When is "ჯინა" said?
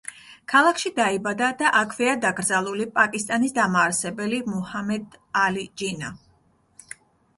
5.83-6.11